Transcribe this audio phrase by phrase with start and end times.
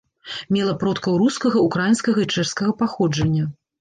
[0.55, 3.45] Мела продкаў рускага, украінскага і чэшскага паходжання.